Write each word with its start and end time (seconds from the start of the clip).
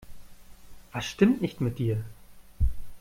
Was 0.93 1.05
stimmt 1.05 1.43
nicht 1.43 1.61
mit 1.61 1.77
dir? 1.77 2.03